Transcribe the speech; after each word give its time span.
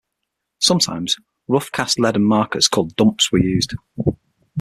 Sometimes 0.57 1.15
rough-cast 1.47 1.99
leaden 1.99 2.23
markers 2.23 2.67
called 2.67 2.95
"dumps" 2.95 3.31
were 3.31 3.37
used. 3.37 3.75